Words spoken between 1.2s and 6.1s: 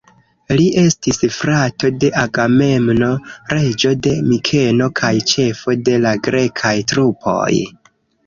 frato de Agamemno, reĝo de Mikeno kaj ĉefo de